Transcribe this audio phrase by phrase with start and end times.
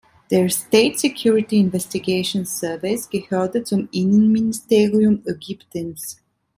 [0.31, 6.17] Der State Security Investigations Service gehörte zum Innenministerium Ägyptens.